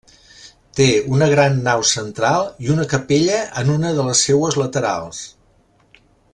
Té 0.77 0.85
una 1.17 1.27
gran 1.33 1.59
nau 1.67 1.83
central 1.89 2.49
i 2.67 2.73
una 2.77 2.87
capella 2.95 3.37
en 3.63 3.71
una 3.77 3.95
de 3.99 4.09
les 4.11 4.25
seues 4.31 4.61
laterals. 4.65 5.25